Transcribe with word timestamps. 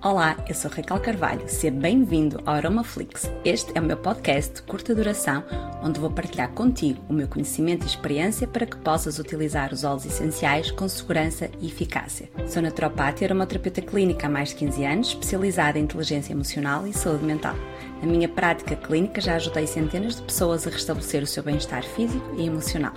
Olá, 0.00 0.36
eu 0.48 0.54
sou 0.54 0.70
Raquel 0.70 1.00
Carvalho, 1.00 1.48
seja 1.48 1.74
bem-vindo 1.74 2.40
ao 2.46 2.54
Aromaflix. 2.54 3.28
Este 3.44 3.76
é 3.76 3.80
o 3.80 3.84
meu 3.84 3.96
podcast 3.96 4.54
de 4.54 4.62
curta 4.62 4.94
duração, 4.94 5.42
onde 5.82 5.98
vou 5.98 6.08
partilhar 6.08 6.52
contigo 6.52 7.02
o 7.08 7.12
meu 7.12 7.26
conhecimento 7.26 7.82
e 7.82 7.88
experiência 7.88 8.46
para 8.46 8.64
que 8.64 8.76
possas 8.76 9.18
utilizar 9.18 9.72
os 9.72 9.82
óleos 9.82 10.06
essenciais 10.06 10.70
com 10.70 10.88
segurança 10.88 11.50
e 11.60 11.66
eficácia. 11.66 12.30
Sou 12.46 12.62
naturopata 12.62 13.24
e 13.24 13.26
aromaterapeuta 13.26 13.82
clínica 13.82 14.28
há 14.28 14.30
mais 14.30 14.50
de 14.50 14.54
15 14.54 14.84
anos, 14.84 15.08
especializada 15.08 15.80
em 15.80 15.82
inteligência 15.82 16.32
emocional 16.32 16.86
e 16.86 16.92
saúde 16.92 17.24
mental. 17.24 17.56
Na 18.00 18.06
minha 18.06 18.28
prática 18.28 18.76
clínica 18.76 19.20
já 19.20 19.34
ajudei 19.34 19.66
centenas 19.66 20.14
de 20.14 20.22
pessoas 20.22 20.64
a 20.64 20.70
restabelecer 20.70 21.24
o 21.24 21.26
seu 21.26 21.42
bem-estar 21.42 21.82
físico 21.82 22.36
e 22.38 22.46
emocional. 22.46 22.92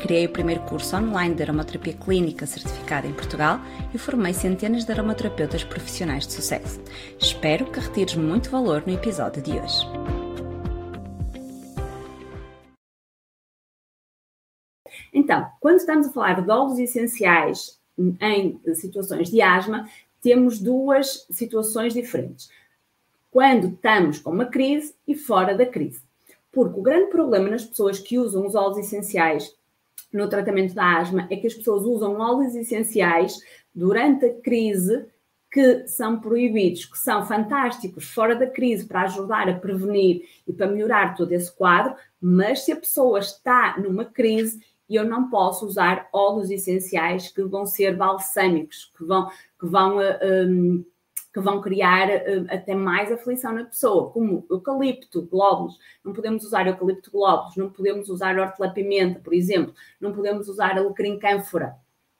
Criei 0.00 0.24
o 0.24 0.30
primeiro 0.30 0.62
curso 0.62 0.96
online 0.96 1.34
de 1.34 1.42
aromaterapia 1.42 1.92
clínica 1.92 2.46
certificado 2.46 3.06
em 3.06 3.12
Portugal 3.12 3.60
e 3.92 3.98
formei 3.98 4.32
centenas 4.32 4.84
de 4.84 4.92
aromaterapeutas 4.92 5.62
profissionais 5.62 6.26
de 6.26 6.32
sucesso. 6.32 6.46
Espero 7.18 7.70
que 7.70 7.80
retires 7.80 8.14
muito 8.14 8.50
valor 8.50 8.82
no 8.86 8.92
episódio 8.92 9.42
de 9.42 9.52
hoje. 9.52 9.86
Então, 15.12 15.46
quando 15.60 15.78
estamos 15.78 16.06
a 16.08 16.12
falar 16.12 16.42
de 16.42 16.50
óleos 16.50 16.78
essenciais 16.78 17.80
em 18.20 18.60
situações 18.74 19.30
de 19.30 19.40
asma, 19.40 19.88
temos 20.22 20.60
duas 20.60 21.26
situações 21.30 21.94
diferentes 21.94 22.50
quando 23.30 23.66
estamos 23.68 24.18
com 24.18 24.30
uma 24.30 24.46
crise 24.46 24.94
e 25.06 25.14
fora 25.14 25.54
da 25.54 25.66
crise. 25.66 26.00
Porque 26.50 26.80
o 26.80 26.82
grande 26.82 27.10
problema 27.10 27.50
nas 27.50 27.64
pessoas 27.64 27.98
que 27.98 28.18
usam 28.18 28.46
os 28.46 28.54
óleos 28.54 28.78
essenciais 28.78 29.54
no 30.12 30.26
tratamento 30.28 30.74
da 30.74 30.98
asma 30.98 31.26
é 31.30 31.36
que 31.36 31.46
as 31.46 31.54
pessoas 31.54 31.82
usam 31.84 32.18
óleos 32.18 32.54
essenciais 32.54 33.38
durante 33.74 34.24
a 34.24 34.34
crise 34.40 35.04
que 35.56 35.88
são 35.88 36.20
proibidos, 36.20 36.84
que 36.84 36.98
são 36.98 37.24
fantásticos 37.24 38.10
fora 38.10 38.36
da 38.36 38.46
crise 38.46 38.84
para 38.84 39.04
ajudar 39.04 39.48
a 39.48 39.54
prevenir 39.54 40.28
e 40.46 40.52
para 40.52 40.66
melhorar 40.66 41.16
todo 41.16 41.32
esse 41.32 41.50
quadro, 41.50 41.96
mas 42.20 42.62
se 42.62 42.72
a 42.72 42.76
pessoa 42.76 43.20
está 43.20 43.74
numa 43.78 44.04
crise, 44.04 44.60
eu 44.86 45.02
não 45.02 45.30
posso 45.30 45.64
usar 45.64 46.10
óleos 46.12 46.50
essenciais 46.50 47.32
que 47.32 47.42
vão 47.42 47.64
ser 47.64 47.96
balsâmicos, 47.96 48.92
que 48.98 49.02
vão, 49.02 49.30
que 49.58 49.66
vão 49.66 49.96
um, 49.98 50.84
que 51.32 51.40
vão 51.40 51.62
criar 51.62 52.06
uh, 52.10 52.46
até 52.50 52.74
mais 52.74 53.10
aflição 53.10 53.54
na 53.54 53.64
pessoa, 53.64 54.10
como 54.10 54.44
eucalipto, 54.50 55.22
glóbulos. 55.22 55.78
Não 56.04 56.12
podemos 56.12 56.44
usar 56.44 56.66
eucalipto 56.66 57.10
glóbulos, 57.10 57.56
não 57.56 57.70
podemos 57.70 58.10
usar 58.10 58.38
hortelã-pimenta, 58.38 59.20
por 59.20 59.32
exemplo, 59.32 59.74
não 59.98 60.12
podemos 60.12 60.50
usar 60.50 60.76
alecrim 60.76 61.18
cânfora, 61.18 61.76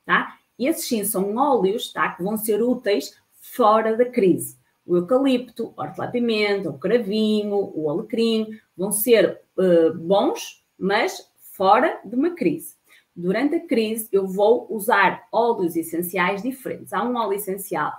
tá? 0.06 0.38
E 0.58 0.66
esses 0.66 0.88
sim 0.88 1.04
são 1.04 1.36
óleos, 1.36 1.92
tá? 1.92 2.12
Que 2.12 2.22
vão 2.22 2.38
ser 2.38 2.62
úteis 2.62 3.14
fora 3.52 3.96
da 3.96 4.04
crise. 4.04 4.56
O 4.84 4.96
eucalipto, 4.96 5.72
hortelã-pimenta, 5.76 6.70
o 6.70 6.78
cravinho, 6.78 7.72
o 7.74 7.90
alecrim 7.90 8.48
vão 8.76 8.92
ser 8.92 9.40
uh, 9.56 9.92
bons, 9.94 10.64
mas 10.78 11.28
fora 11.52 12.00
de 12.04 12.14
uma 12.14 12.30
crise. 12.30 12.76
Durante 13.14 13.56
a 13.56 13.66
crise, 13.66 14.08
eu 14.12 14.26
vou 14.26 14.66
usar 14.70 15.26
óleos 15.32 15.74
essenciais 15.74 16.42
diferentes. 16.42 16.92
Há 16.92 17.02
um 17.02 17.16
óleo 17.16 17.34
essencial 17.34 17.92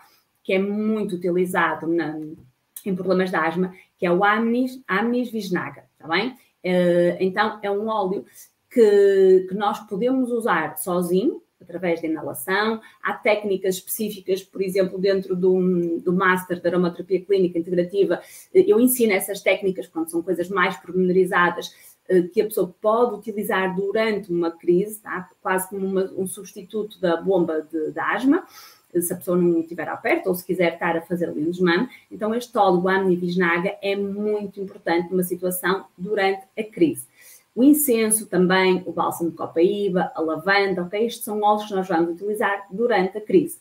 que 0.44 0.54
é 0.54 0.60
muito 0.60 1.16
utilizado 1.16 1.88
na, 1.88 2.18
em 2.86 2.96
problemas 2.96 3.32
de 3.32 3.36
asma, 3.36 3.74
que 3.98 4.06
é 4.06 4.12
o 4.12 4.24
Amnis, 4.24 4.82
Amnis 4.88 5.30
Visnaga, 5.30 5.84
está 5.94 6.08
bem? 6.08 6.30
Uh, 6.64 7.18
então, 7.20 7.60
é 7.62 7.70
um 7.70 7.88
óleo 7.88 8.26
que, 8.70 9.46
que 9.50 9.56
nós 9.56 9.80
podemos 9.88 10.32
usar 10.32 10.78
sozinho, 10.78 11.42
através 11.68 12.02
da 12.02 12.08
inalação. 12.08 12.82
Há 13.04 13.14
técnicas 13.14 13.76
específicas, 13.76 14.42
por 14.42 14.62
exemplo, 14.62 14.98
dentro 14.98 15.36
do, 15.36 16.00
do 16.00 16.14
Master 16.14 16.62
de 16.62 16.68
Aromaterapia 16.68 17.22
Clínica 17.22 17.60
Integrativa, 17.60 18.22
eh, 18.54 18.64
eu 18.66 18.80
ensino 18.80 19.12
essas 19.12 19.42
técnicas 19.42 19.88
quando 19.88 20.10
são 20.10 20.22
coisas 20.22 20.50
mais 20.50 20.78
pormenorizadas 20.78 21.76
eh, 22.08 22.24
que 22.24 22.42
a 22.42 22.46
pessoa 22.46 22.74
pode 22.82 23.16
utilizar 23.16 23.76
durante 23.76 24.32
uma 24.32 24.52
crise, 24.52 25.02
tá? 25.02 25.30
quase 25.42 25.70
como 25.70 25.86
uma, 25.86 26.12
um 26.18 26.26
substituto 26.26 27.00
da 27.02 27.18
bomba 27.18 27.62
de, 27.62 27.92
de 27.92 28.00
asma 28.00 28.46
se 29.02 29.14
a 29.14 29.18
pessoa 29.18 29.38
não 29.38 29.60
estiver 29.60 29.88
ao 29.88 29.98
perto 29.98 30.28
ou 30.28 30.36
se 30.36 30.46
quiser 30.46 30.74
estar 30.74 30.96
a 30.96 31.02
fazer 31.02 31.30
um 31.30 31.52
desmame. 31.52 31.90
Então, 32.10 32.34
este 32.34 32.58
óleo 32.58 32.88
Amnivisnaga 32.88 33.78
é 33.82 33.96
muito 33.96 34.60
importante 34.60 35.12
numa 35.12 35.24
situação 35.24 35.86
durante 35.98 36.44
a 36.58 36.64
crise. 36.64 37.06
O 37.58 37.64
incenso 37.64 38.28
também, 38.28 38.84
o 38.86 38.92
bálsamo 38.92 39.32
de 39.32 39.36
copaíba, 39.36 40.12
a 40.14 40.22
lavanda, 40.22 40.84
ok? 40.84 41.08
Estes 41.08 41.24
são 41.24 41.42
óleos 41.42 41.68
que 41.68 41.74
nós 41.74 41.88
vamos 41.88 42.12
utilizar 42.12 42.68
durante 42.70 43.18
a 43.18 43.22
crise. 43.22 43.58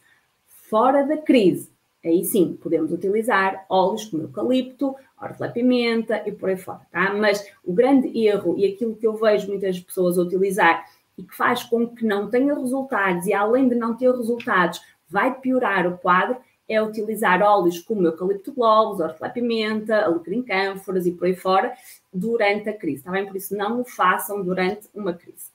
Fora 0.69 1.03
da 1.03 1.17
crise, 1.17 1.71
aí 2.05 2.23
sim, 2.23 2.59
podemos 2.63 2.93
utilizar 2.93 3.65
óleos 3.71 4.05
como 4.05 4.25
eucalipto, 4.25 4.95
hortelã-pimenta 5.19 6.29
e 6.29 6.33
por 6.33 6.51
aí 6.51 6.59
fora, 6.59 6.83
tá? 6.93 7.15
Mas 7.15 7.51
o 7.65 7.73
grande 7.73 8.13
erro 8.23 8.55
e 8.59 8.67
aquilo 8.67 8.95
que 8.95 9.07
eu 9.07 9.15
vejo 9.15 9.49
muitas 9.49 9.81
pessoas 9.81 10.19
utilizar 10.19 10.85
e 11.17 11.23
que 11.23 11.35
faz 11.35 11.63
com 11.63 11.89
que 11.89 12.05
não 12.05 12.29
tenha 12.29 12.55
resultados 12.55 13.27
e 13.27 13.33
além 13.33 13.67
de 13.67 13.77
não 13.77 13.97
ter 13.97 14.15
resultados, 14.15 14.79
vai 15.09 15.41
piorar 15.41 15.87
o 15.87 15.97
quadro 15.97 16.37
é 16.69 16.83
utilizar 16.83 17.43
óleos 17.43 17.79
como 17.79 18.07
eucalipto 18.07 18.53
globos, 18.53 19.01
hortelã-pimenta, 19.01 20.05
alecrim 20.05 20.43
cânforas 20.43 21.07
e 21.07 21.13
por 21.13 21.27
aí 21.27 21.37
fora 21.37 21.73
durante 22.13 22.69
a 22.69 22.77
crise, 22.77 22.99
está 22.99 23.11
bem? 23.11 23.27
Por 23.27 23.37
isso 23.37 23.57
não 23.57 23.81
o 23.81 23.85
façam 23.85 24.43
durante 24.43 24.89
uma 24.95 25.15
crise. 25.15 25.55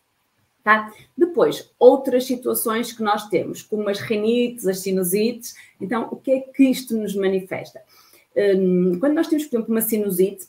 Tá? 0.64 0.94
Depois, 1.18 1.72
outras 1.80 2.26
situações 2.26 2.92
que 2.94 3.02
nós 3.02 3.28
temos, 3.30 3.64
como 3.64 3.90
as 3.90 4.00
rinites, 4.00 4.68
as 4.68 4.80
sinusites. 4.80 5.56
Então, 5.80 6.08
o 6.12 6.16
que 6.16 6.32
é 6.32 6.40
que 6.40 6.64
isto 6.66 6.96
nos 6.96 7.16
manifesta? 7.16 7.82
Um, 8.36 9.00
quando 9.00 9.16
nós 9.16 9.28
temos, 9.28 9.46
por 9.46 9.56
exemplo, 9.56 9.74
uma 9.74 9.82
sinusite, 9.82 10.48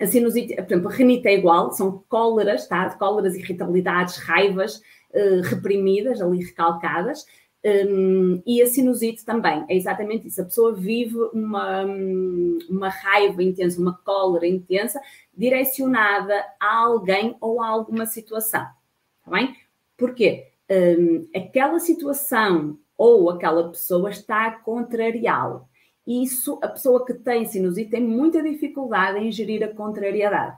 a 0.00 0.06
sinusite, 0.06 0.56
por 0.56 0.64
exemplo, 0.64 0.88
a 0.88 0.92
rinite 0.92 1.28
é 1.28 1.34
igual, 1.34 1.70
são 1.72 2.02
cóleras, 2.08 2.66
tá? 2.66 2.88
Cóleras, 2.94 3.34
irritabilidades, 3.36 4.16
raivas 4.16 4.76
uh, 4.76 5.42
reprimidas, 5.44 6.20
ali 6.20 6.42
recalcadas, 6.42 7.26
um, 7.64 8.42
e 8.44 8.60
a 8.60 8.66
sinusite 8.66 9.24
também, 9.24 9.64
é 9.68 9.74
exatamente 9.74 10.28
isso. 10.28 10.42
A 10.42 10.44
pessoa 10.44 10.74
vive 10.74 11.16
uma, 11.32 11.84
uma 12.68 12.88
raiva 12.90 13.42
intensa, 13.42 13.80
uma 13.80 13.98
cólera 14.04 14.46
intensa, 14.46 15.00
direcionada 15.34 16.44
a 16.60 16.76
alguém 16.76 17.34
ou 17.40 17.62
a 17.62 17.68
alguma 17.68 18.04
situação. 18.04 18.66
Está 19.18 19.30
bem? 19.30 19.56
Porquê? 19.96 20.48
Um, 20.70 21.26
aquela 21.34 21.78
situação 21.78 22.78
ou 22.98 23.30
aquela 23.30 23.70
pessoa 23.70 24.10
está 24.10 24.46
a 24.46 24.52
contrariá-lo. 24.52 25.66
Isso, 26.06 26.58
a 26.62 26.68
pessoa 26.68 27.04
que 27.04 27.14
tem 27.14 27.46
sinusite 27.46 27.90
tem 27.90 28.02
muita 28.02 28.42
dificuldade 28.42 29.18
em 29.18 29.32
gerir 29.32 29.64
a 29.64 29.68
contrariedade 29.68 30.56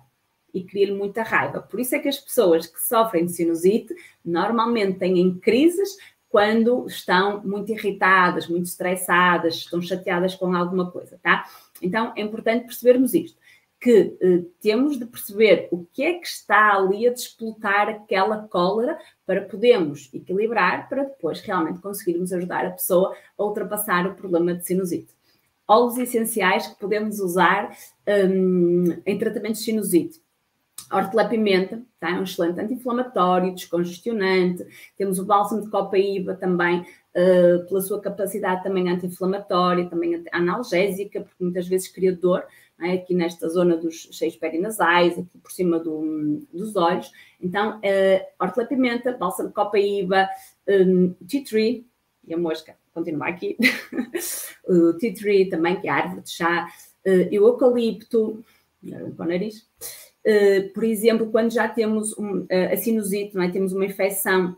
e 0.53 0.65
cria-lhe 0.65 0.93
muita 0.93 1.23
raiva. 1.23 1.61
Por 1.61 1.79
isso 1.79 1.95
é 1.95 2.01
que 2.01 2.09
as 2.09 2.19
pessoas 2.19 2.67
que 2.67 2.81
sofrem 2.81 3.27
de 3.27 3.33
sinusite 3.33 3.95
normalmente 4.25 4.99
têm 4.99 5.39
crises 5.39 5.97
quando 6.29 6.87
estão 6.87 7.43
muito 7.45 7.73
irritadas, 7.73 8.49
muito 8.49 8.67
estressadas, 8.67 9.55
estão 9.55 9.81
chateadas 9.81 10.35
com 10.35 10.55
alguma 10.55 10.91
coisa, 10.91 11.19
tá? 11.23 11.45
Então 11.81 12.13
é 12.17 12.21
importante 12.21 12.67
percebermos 12.67 13.15
isto, 13.15 13.39
que 13.81 14.17
eh, 14.21 14.43
temos 14.61 14.99
de 14.99 15.07
perceber 15.07 15.69
o 15.71 15.87
que 15.93 16.03
é 16.03 16.15
que 16.15 16.27
está 16.27 16.75
ali 16.75 17.07
a 17.07 17.13
despoltar 17.13 17.89
aquela 17.89 18.49
cólera 18.49 18.99
para 19.25 19.43
podermos 19.43 20.11
equilibrar, 20.13 20.89
para 20.89 21.05
depois 21.05 21.41
realmente 21.41 21.81
conseguirmos 21.81 22.33
ajudar 22.33 22.67
a 22.67 22.71
pessoa 22.71 23.15
a 23.39 23.45
ultrapassar 23.45 24.07
o 24.07 24.15
problema 24.15 24.55
de 24.55 24.67
sinusite. 24.67 25.15
Óleos 25.69 25.99
essenciais 25.99 26.67
que 26.67 26.79
podemos 26.79 27.19
usar 27.21 27.77
um, 28.07 28.85
em 29.05 29.19
tratamento 29.19 29.55
de 29.55 29.63
sinusite 29.63 30.21
hortelã-pimenta, 30.91 31.83
tá? 31.99 32.11
é 32.11 32.15
um 32.15 32.23
excelente 32.23 32.61
anti-inflamatório, 32.61 33.55
descongestionante. 33.55 34.67
Temos 34.97 35.19
o 35.19 35.25
bálsamo 35.25 35.63
de 35.63 35.71
copaíba 35.71 36.35
também, 36.35 36.81
uh, 36.81 37.67
pela 37.67 37.81
sua 37.81 38.01
capacidade 38.01 38.63
também 38.63 38.89
anti-inflamatória, 38.89 39.89
também 39.89 40.23
analgésica, 40.33 41.21
porque 41.21 41.43
muitas 41.43 41.67
vezes 41.67 41.89
cria 41.89 42.15
dor, 42.15 42.45
é? 42.81 42.93
aqui 42.93 43.15
nesta 43.15 43.49
zona 43.49 43.77
dos 43.77 44.09
seios 44.13 44.37
perinasais, 44.37 45.19
aqui 45.19 45.39
por 45.43 45.51
cima 45.51 45.79
do, 45.81 46.47
dos 46.53 46.77
olhos. 46.77 47.11
Então, 47.41 47.79
uh, 47.79 48.27
hortelã-pimenta, 48.39 49.17
bálsamo 49.17 49.49
de 49.49 49.55
copaíba, 49.55 50.29
um, 50.69 51.15
tea 51.27 51.45
tree, 51.45 51.87
e 52.27 52.35
a 52.35 52.39
mosca 52.39 52.77
continua 52.95 53.29
aqui, 53.29 53.57
o 54.67 54.93
tea 54.95 55.15
tree 55.15 55.49
também, 55.49 55.81
que 55.81 55.89
é 55.89 55.91
a 55.91 55.97
árvore 55.97 56.23
de 56.23 56.31
chá, 56.31 56.69
uh, 57.07 57.29
e 57.31 57.39
o 57.41 57.47
eucalipto, 57.47 58.45
para 59.17 59.27
o 59.27 59.29
nariz, 59.29 59.67
por 60.75 60.85
exemplo, 60.85 61.31
quando 61.31 61.53
já 61.53 61.69
temos 61.69 62.17
um, 62.19 62.41
uh, 62.41 62.73
a 62.73 62.77
sinusite, 62.77 63.35
não 63.35 63.43
é? 63.43 63.51
temos 63.51 63.73
uma 63.73 63.85
infecção 63.85 64.57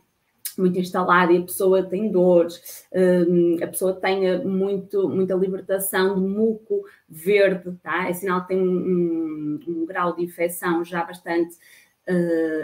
muito 0.56 0.78
instalada 0.78 1.32
e 1.32 1.38
a 1.38 1.42
pessoa 1.42 1.82
tem 1.82 2.10
dores, 2.10 2.86
uh, 2.92 3.62
a 3.62 3.66
pessoa 3.66 3.92
tem 3.92 4.44
muito, 4.44 5.08
muita 5.08 5.34
libertação 5.34 6.14
de 6.14 6.20
muco 6.20 6.84
verde, 7.08 7.76
tá? 7.82 8.08
é 8.08 8.12
sinal 8.12 8.42
que 8.42 8.48
tem 8.48 8.60
um, 8.60 8.64
um, 8.64 9.60
um 9.68 9.86
grau 9.86 10.16
de 10.16 10.24
infecção 10.24 10.84
já 10.84 11.04
bastante 11.04 11.56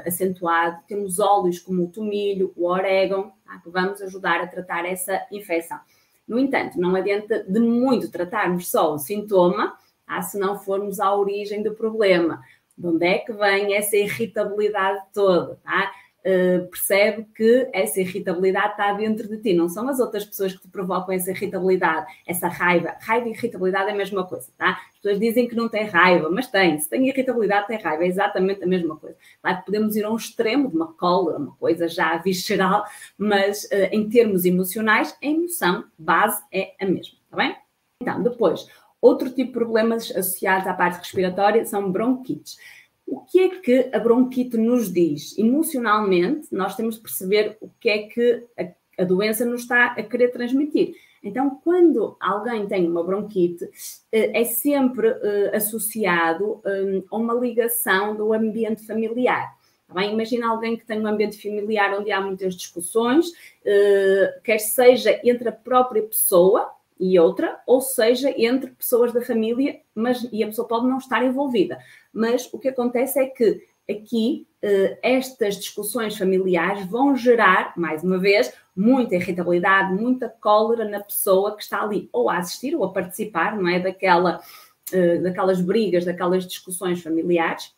acentuado. 0.06 0.78
Temos 0.88 1.18
óleos 1.18 1.58
como 1.58 1.84
o 1.84 1.88
tomilho, 1.88 2.54
o 2.56 2.66
orégano, 2.66 3.30
tá? 3.44 3.58
que 3.62 3.68
vamos 3.68 4.00
ajudar 4.00 4.40
a 4.40 4.46
tratar 4.46 4.86
essa 4.86 5.20
infecção. 5.30 5.78
No 6.26 6.38
entanto, 6.38 6.80
não 6.80 6.96
adianta 6.96 7.44
de 7.44 7.60
muito 7.60 8.10
tratarmos 8.10 8.70
só 8.70 8.94
o 8.94 8.98
sintoma, 8.98 9.76
ah, 10.06 10.22
se 10.22 10.38
não 10.38 10.58
formos 10.58 11.00
à 11.00 11.14
origem 11.14 11.62
do 11.62 11.74
problema. 11.74 12.42
De 12.76 12.86
onde 12.86 13.06
é 13.06 13.18
que 13.18 13.32
vem 13.32 13.74
essa 13.74 13.96
irritabilidade 13.96 15.00
toda? 15.12 15.58
Tá? 15.62 15.92
Uh, 16.26 16.66
percebe 16.68 17.26
que 17.36 17.68
essa 17.70 18.00
irritabilidade 18.00 18.70
está 18.70 18.94
dentro 18.94 19.28
de 19.28 19.36
ti, 19.42 19.52
não 19.52 19.68
são 19.68 19.86
as 19.90 20.00
outras 20.00 20.24
pessoas 20.24 20.54
que 20.54 20.62
te 20.62 20.68
provocam 20.68 21.14
essa 21.14 21.30
irritabilidade, 21.30 22.06
essa 22.26 22.48
raiva. 22.48 22.96
Raiva 22.98 23.28
e 23.28 23.32
irritabilidade 23.32 23.90
é 23.90 23.92
a 23.92 23.96
mesma 23.96 24.26
coisa, 24.26 24.50
tá? 24.56 24.70
As 24.70 25.00
pessoas 25.02 25.20
dizem 25.20 25.46
que 25.46 25.54
não 25.54 25.68
tem 25.68 25.84
raiva, 25.84 26.30
mas 26.30 26.46
tem. 26.46 26.78
Se 26.78 26.88
tem 26.88 27.06
irritabilidade, 27.06 27.66
tem 27.66 27.78
raiva, 27.78 28.04
é 28.04 28.06
exatamente 28.06 28.64
a 28.64 28.66
mesma 28.66 28.96
coisa. 28.96 29.18
Tá? 29.42 29.54
Podemos 29.56 29.96
ir 29.96 30.04
a 30.04 30.10
um 30.10 30.16
extremo 30.16 30.70
de 30.70 30.76
uma 30.76 30.94
cólera, 30.94 31.36
uma 31.36 31.54
coisa 31.56 31.86
já 31.88 32.16
visceral, 32.16 32.86
mas 33.18 33.64
uh, 33.64 33.92
em 33.92 34.08
termos 34.08 34.46
emocionais, 34.46 35.14
a 35.22 35.26
emoção 35.26 35.84
base 35.98 36.42
é 36.50 36.72
a 36.80 36.86
mesma, 36.86 37.18
tá 37.30 37.36
bem? 37.36 37.54
Então, 38.00 38.22
depois, 38.22 38.66
outro 39.04 39.28
tipo 39.28 39.48
de 39.48 39.52
problemas 39.52 40.10
associados 40.10 40.66
à 40.66 40.72
parte 40.72 40.98
respiratória 40.98 41.66
são 41.66 41.92
bronquites. 41.92 42.56
O 43.06 43.20
que 43.20 43.38
é 43.38 43.48
que 43.60 43.90
a 43.92 43.98
bronquite 43.98 44.56
nos 44.56 44.90
diz? 44.90 45.36
Emocionalmente, 45.36 46.48
nós 46.50 46.74
temos 46.74 46.96
de 46.96 47.02
perceber 47.02 47.58
o 47.60 47.68
que 47.78 47.90
é 47.90 47.98
que 48.04 48.44
a, 48.58 49.02
a 49.02 49.04
doença 49.04 49.44
nos 49.44 49.60
está 49.60 49.88
a 49.88 50.02
querer 50.02 50.28
transmitir. 50.28 50.94
Então, 51.22 51.58
quando 51.62 52.16
alguém 52.18 52.66
tem 52.66 52.86
uma 52.88 53.04
bronquite, 53.04 53.68
eh, 54.10 54.40
é 54.40 54.44
sempre 54.44 55.08
eh, 55.08 55.52
associado 55.54 56.60
eh, 56.64 57.02
a 57.10 57.16
uma 57.16 57.34
ligação 57.34 58.14
do 58.14 58.32
ambiente 58.32 58.86
familiar. 58.86 59.54
Tá 59.86 59.94
bem? 59.94 60.12
Imagina 60.12 60.48
alguém 60.48 60.76
que 60.76 60.86
tem 60.86 61.00
um 61.00 61.06
ambiente 61.06 61.40
familiar 61.40 61.98
onde 61.98 62.10
há 62.10 62.20
muitas 62.20 62.54
discussões, 62.54 63.32
quer 64.42 64.58
seja 64.58 65.20
entre 65.22 65.48
a 65.50 65.52
própria 65.52 66.02
pessoa, 66.02 66.73
e 66.98 67.18
outra, 67.18 67.60
ou 67.66 67.80
seja, 67.80 68.32
entre 68.36 68.70
pessoas 68.70 69.12
da 69.12 69.20
família, 69.20 69.80
mas 69.94 70.28
e 70.32 70.42
a 70.42 70.46
pessoa 70.46 70.68
pode 70.68 70.86
não 70.86 70.98
estar 70.98 71.24
envolvida. 71.24 71.78
Mas 72.12 72.48
o 72.52 72.58
que 72.58 72.68
acontece 72.68 73.18
é 73.18 73.26
que 73.26 73.66
aqui 73.90 74.46
eh, 74.62 74.98
estas 75.02 75.56
discussões 75.56 76.16
familiares 76.16 76.86
vão 76.86 77.14
gerar, 77.16 77.74
mais 77.76 78.02
uma 78.02 78.18
vez, 78.18 78.52
muita 78.74 79.16
irritabilidade, 79.16 79.92
muita 79.92 80.28
cólera 80.28 80.88
na 80.88 81.00
pessoa 81.00 81.56
que 81.56 81.62
está 81.62 81.82
ali 81.82 82.08
ou 82.12 82.30
a 82.30 82.38
assistir 82.38 82.74
ou 82.74 82.84
a 82.84 82.92
participar, 82.92 83.56
não 83.56 83.68
é? 83.68 83.80
Daquela, 83.80 84.40
eh, 84.92 85.18
daquelas 85.18 85.60
brigas, 85.60 86.04
daquelas 86.04 86.46
discussões 86.46 87.02
familiares. 87.02 87.74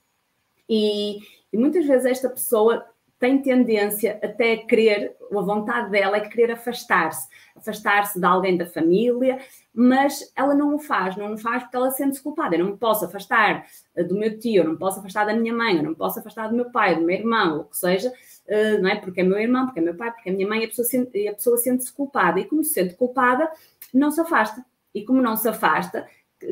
E, 0.68 1.18
e 1.52 1.56
muitas 1.56 1.86
vezes 1.86 2.06
esta 2.06 2.28
pessoa 2.28 2.84
tem 3.18 3.40
tendência 3.40 4.18
até 4.22 4.52
a 4.52 4.66
querer, 4.66 5.16
a 5.32 5.40
vontade 5.40 5.90
dela 5.90 6.18
é 6.18 6.28
querer 6.28 6.52
afastar-se, 6.52 7.26
afastar-se 7.56 8.20
de 8.20 8.26
alguém 8.26 8.56
da 8.56 8.66
família, 8.66 9.38
mas 9.72 10.32
ela 10.36 10.54
não 10.54 10.74
o 10.74 10.78
faz, 10.78 11.16
não 11.16 11.32
o 11.32 11.38
faz 11.38 11.62
porque 11.62 11.76
ela 11.76 11.90
sente-se 11.90 12.22
culpada. 12.22 12.54
Eu 12.54 12.64
não 12.64 12.72
me 12.72 12.78
posso 12.78 13.06
afastar 13.06 13.66
eh, 13.94 14.04
do 14.04 14.18
meu 14.18 14.38
tio, 14.38 14.60
eu 14.60 14.64
não 14.64 14.72
me 14.72 14.78
posso 14.78 15.00
afastar 15.00 15.24
da 15.24 15.34
minha 15.34 15.54
mãe, 15.54 15.76
eu 15.76 15.82
não 15.82 15.90
me 15.90 15.96
posso 15.96 16.18
afastar 16.18 16.48
do 16.48 16.54
meu 16.54 16.70
pai, 16.70 16.94
do 16.94 17.02
meu 17.02 17.16
irmão, 17.16 17.60
o 17.60 17.64
que 17.64 17.76
seja, 17.78 18.12
eh, 18.46 18.78
não 18.78 18.90
é? 18.90 18.96
Porque 18.96 19.22
é 19.22 19.24
meu 19.24 19.38
irmão, 19.38 19.64
porque 19.64 19.80
é 19.80 19.82
meu 19.82 19.94
pai, 19.94 20.12
porque 20.12 20.28
é 20.28 20.32
minha 20.32 20.46
mãe, 20.48 20.64
a 20.64 20.68
pessoa, 20.68 20.86
sente, 20.86 21.26
a 21.26 21.34
pessoa 21.34 21.56
sente-se 21.56 21.92
culpada. 21.92 22.38
E 22.38 22.44
como 22.44 22.62
se 22.62 22.74
sente 22.74 22.94
culpada, 22.94 23.50
não 23.94 24.10
se 24.10 24.20
afasta. 24.20 24.64
E 24.94 25.04
como 25.04 25.22
não 25.22 25.36
se 25.36 25.48
afasta, 25.48 26.06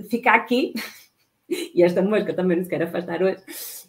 fica 0.09 0.33
aqui, 0.33 0.73
e 1.49 1.83
esta 1.83 2.01
mosca 2.01 2.33
também 2.33 2.57
não 2.57 2.65
se 2.65 2.71
quer 2.71 2.83
afastar 2.83 3.23
hoje, 3.23 3.43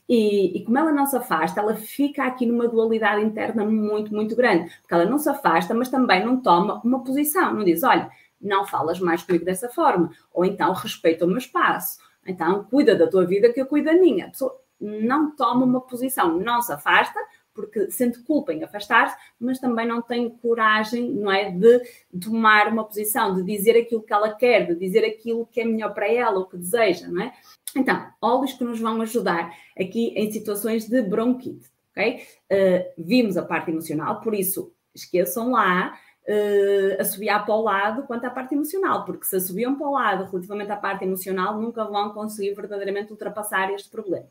e, 0.08 0.58
e, 0.58 0.64
como 0.64 0.78
ela 0.78 0.92
não 0.92 1.06
se 1.06 1.18
afasta, 1.18 1.60
ela 1.60 1.76
fica 1.76 2.24
aqui 2.24 2.46
numa 2.46 2.68
dualidade 2.68 3.24
interna 3.24 3.66
muito, 3.66 4.14
muito 4.14 4.36
grande. 4.36 4.72
Porque 4.82 4.94
ela 4.94 5.06
não 5.06 5.18
se 5.18 5.30
afasta, 5.30 5.74
mas 5.74 5.90
também 5.90 6.24
não 6.24 6.42
toma 6.42 6.82
uma 6.84 7.04
posição. 7.04 7.54
Não 7.54 7.64
diz, 7.64 7.84
olha, 7.84 8.10
não 8.40 8.66
falas 8.66 9.00
mais 9.00 9.24
comigo 9.24 9.44
dessa 9.44 9.70
forma. 9.70 10.12
Ou 10.34 10.46
então 10.46 10.72
respeita 10.74 11.26
o 11.26 11.28
meu 11.28 11.38
espaço. 11.38 12.00
Então 12.26 12.64
cuida 12.66 12.96
da 12.96 13.08
tua 13.08 13.26
vida 13.26 13.52
que 13.52 13.60
eu 13.60 13.66
cuido 13.66 13.88
da 13.88 13.94
minha. 13.94 14.28
A 14.28 14.30
pessoa 14.30 14.60
não 14.80 15.36
toma 15.36 15.66
uma 15.66 15.82
posição, 15.82 16.38
não 16.38 16.62
se 16.62 16.72
afasta, 16.72 17.20
porque 17.54 17.90
sente 17.90 18.20
culpa 18.24 18.54
em 18.54 18.64
afastar-se, 18.64 19.16
mas 19.40 19.60
também 19.60 19.88
não 19.88 20.02
tem 20.02 20.30
coragem, 20.30 21.10
não 21.12 21.32
é, 21.32 21.50
de 21.50 21.82
tomar 22.20 22.68
uma 22.68 22.84
posição, 22.84 23.34
de 23.34 23.44
dizer 23.44 23.80
aquilo 23.80 24.04
que 24.04 24.14
ela 24.14 24.36
quer, 24.36 24.68
de 24.68 24.76
dizer 24.76 25.06
aquilo 25.06 25.48
que 25.48 25.62
é 25.62 25.66
melhor 25.66 25.94
para 25.94 26.12
ela, 26.12 26.40
o 26.40 26.46
que 26.46 26.58
deseja, 26.58 27.08
não 27.08 27.24
é? 27.24 27.34
Então, 27.76 28.10
óleos 28.22 28.54
que 28.54 28.64
nos 28.64 28.80
vão 28.80 29.02
ajudar 29.02 29.54
aqui 29.78 30.14
em 30.16 30.32
situações 30.32 30.88
de 30.88 31.02
bronquite, 31.02 31.70
ok? 31.92 32.24
Uh, 32.52 33.04
vimos 33.04 33.36
a 33.36 33.44
parte 33.44 33.70
emocional, 33.70 34.22
por 34.22 34.34
isso 34.34 34.74
esqueçam 34.94 35.52
lá 35.52 35.94
uh, 36.28 37.02
assobiar 37.02 37.46
para 37.46 37.54
o 37.54 37.62
lado 37.62 38.04
quanto 38.04 38.26
à 38.26 38.30
parte 38.30 38.56
emocional, 38.56 39.04
porque 39.04 39.26
se 39.26 39.36
assobiam 39.36 39.76
para 39.76 39.88
o 39.88 39.92
lado 39.92 40.24
relativamente 40.32 40.72
à 40.72 40.78
parte 40.78 41.04
emocional, 41.04 41.60
nunca 41.60 41.84
vão 41.84 42.12
conseguir 42.12 42.54
verdadeiramente 42.54 43.12
ultrapassar 43.12 43.72
este 43.74 43.90
problema. 43.90 44.28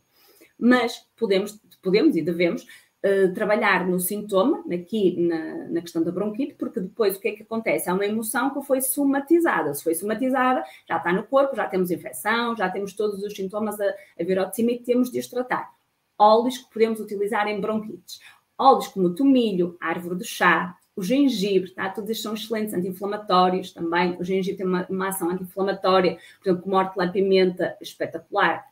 Mas 0.59 1.07
podemos, 1.17 1.61
podemos 1.83 2.17
e 2.17 2.23
devemos 2.23 2.67
eh, 3.07 3.29
trabalhar 3.35 3.87
no 3.87 4.01
sintoma, 4.01 4.65
aqui 4.73 5.15
na, 5.21 5.69
na, 5.69 5.83
questão 5.83 6.03
da 6.03 6.11
bronquite, 6.11 6.55
porque 6.55 6.81
depois 6.81 7.15
o 7.15 7.21
que 7.21 7.29
é 7.29 7.33
que 7.33 7.43
acontece? 7.43 7.91
Há 7.91 7.93
uma 7.93 8.07
emoção 8.07 8.49
que 8.49 8.63
foi 8.63 8.81
somatizada. 8.81 9.75
Se 9.75 9.85
foi 9.85 9.95
somatizada, 9.95 10.65
já 10.89 10.97
está 10.97 11.13
no 11.13 11.23
corpo, 11.25 11.55
já 11.55 11.67
temos 11.69 11.91
infecção, 11.91 12.57
já 12.57 12.71
temos 12.71 12.95
todos 12.95 13.23
os 13.23 13.37
sintomas 13.37 13.79
a, 13.79 13.85
a 13.85 14.25
vir 14.25 14.39
ao 14.39 14.49
de 14.49 14.57
cima 14.57 14.71
e 14.71 14.79
temos 14.79 15.11
de 15.11 15.19
os 15.19 15.27
tratar. 15.27 15.71
Óleos 16.19 16.57
que 16.57 16.73
podemos 16.73 16.99
utilizar 16.99 17.47
em 17.47 17.61
bronquites. 17.61 18.21
Óleos 18.57 18.89
como 18.89 19.09
o 19.09 19.15
tomilho, 19.15 19.77
árvore 19.83 20.15
do 20.15 20.25
chá, 20.25 20.75
o 20.97 21.03
gengibre, 21.03 21.73
tá? 21.73 21.91
todos 21.91 22.09
estes 22.09 22.23
são 22.23 22.33
excelentes 22.33 22.73
anti-inflamatórios 22.73 23.71
também. 23.71 24.17
O 24.19 24.25
gengibre 24.25 24.57
tem 24.57 24.67
uma, 24.67 24.87
uma 24.89 25.09
ação 25.09 25.29
anti-inflamatória, 25.29 26.17
por 26.39 26.49
exemplo, 26.49 26.63
como 26.63 26.77
a 26.77 26.85
hortelã-pimenta, 26.85 27.77
espetacular. 27.83 28.65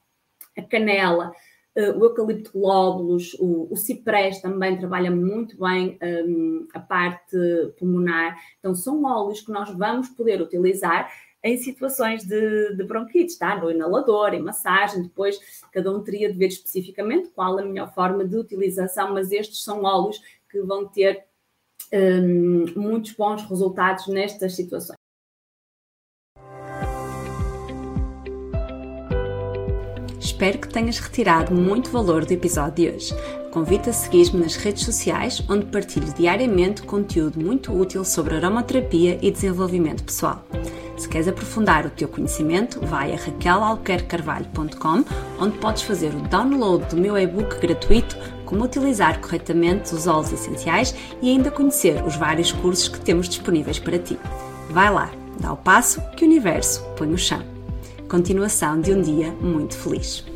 A 0.56 0.62
canela, 0.62 1.34
o 1.74 2.04
eucalipto 2.04 2.52
glóbulos, 2.52 3.34
o, 3.40 3.72
o, 3.72 3.76
ciprés 3.76 4.40
também 4.40 4.78
trabalha 4.78 5.10
muito 5.10 5.58
bem 5.58 5.98
um, 6.26 6.68
a 6.74 6.80
parte 6.80 7.36
pulmonar. 7.78 8.36
Então, 8.58 8.74
são 8.74 9.02
óleos 9.04 9.40
que 9.40 9.50
nós 9.50 9.70
vamos 9.70 10.10
poder 10.10 10.42
utilizar 10.42 11.10
em 11.42 11.56
situações 11.56 12.24
de, 12.24 12.76
de 12.76 12.84
bronquite, 12.84 13.38
tá? 13.38 13.56
No 13.56 13.70
inalador, 13.70 14.32
em 14.34 14.42
massagem, 14.42 15.02
depois 15.02 15.38
cada 15.72 15.90
um 15.90 16.02
teria 16.02 16.30
de 16.30 16.38
ver 16.38 16.48
especificamente 16.48 17.30
qual 17.30 17.58
a 17.58 17.64
melhor 17.64 17.92
forma 17.92 18.24
de 18.24 18.36
utilização, 18.36 19.12
mas 19.12 19.32
estes 19.32 19.64
são 19.64 19.82
óleos 19.82 20.20
que 20.48 20.60
vão 20.60 20.86
ter 20.86 21.24
um, 21.92 22.64
muitos 22.76 23.12
bons 23.12 23.42
resultados 23.42 24.06
nestas 24.06 24.54
situações. 24.54 25.01
Espero 30.42 30.58
que 30.58 30.68
tenhas 30.68 30.98
retirado 30.98 31.54
muito 31.54 31.88
valor 31.88 32.24
do 32.24 32.32
episódio 32.32 32.74
de 32.74 32.88
hoje. 32.88 33.14
Convido 33.52 33.90
a 33.90 33.92
seguir-me 33.92 34.40
nas 34.40 34.56
redes 34.56 34.84
sociais, 34.84 35.40
onde 35.48 35.66
partilho 35.66 36.12
diariamente 36.14 36.82
conteúdo 36.82 37.38
muito 37.38 37.72
útil 37.72 38.04
sobre 38.04 38.34
aromaterapia 38.34 39.20
e 39.22 39.30
desenvolvimento 39.30 40.02
pessoal. 40.02 40.44
Se 40.96 41.08
queres 41.08 41.28
aprofundar 41.28 41.86
o 41.86 41.90
teu 41.90 42.08
conhecimento, 42.08 42.80
vai 42.84 43.12
a 43.12 43.16
raquelalquercarvalho.com, 43.18 45.04
onde 45.38 45.58
podes 45.58 45.82
fazer 45.82 46.12
o 46.12 46.22
download 46.22 46.86
do 46.86 46.96
meu 46.96 47.16
e-book 47.16 47.60
gratuito 47.60 48.18
Como 48.44 48.64
utilizar 48.64 49.20
corretamente 49.20 49.94
os 49.94 50.08
óleos 50.08 50.32
essenciais 50.32 50.92
e 51.22 51.30
ainda 51.30 51.52
conhecer 51.52 52.02
os 52.04 52.16
vários 52.16 52.50
cursos 52.50 52.88
que 52.88 53.00
temos 53.00 53.28
disponíveis 53.28 53.78
para 53.78 53.96
ti. 53.96 54.18
Vai 54.70 54.92
lá, 54.92 55.08
dá 55.38 55.52
o 55.52 55.56
passo 55.56 56.02
que 56.16 56.24
o 56.24 56.26
universo 56.26 56.84
põe 56.96 57.06
no 57.06 57.16
chão. 57.16 57.44
Continuação 58.08 58.80
de 58.80 58.92
um 58.92 59.00
dia 59.00 59.30
muito 59.40 59.76
feliz. 59.76 60.31